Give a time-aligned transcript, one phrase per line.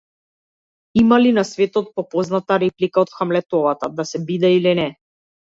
[1.01, 4.89] Има ли на светот попозната реплика од Хамлетовата: да се биде или не?